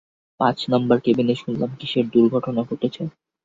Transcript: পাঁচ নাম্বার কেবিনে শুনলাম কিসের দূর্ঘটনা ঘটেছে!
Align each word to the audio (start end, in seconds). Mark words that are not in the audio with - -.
পাঁচ 0.39 0.57
নাম্বার 0.71 0.97
কেবিনে 0.99 1.35
শুনলাম 1.41 1.71
কিসের 1.79 2.05
দূর্ঘটনা 2.13 2.61
ঘটেছে! 2.63 3.01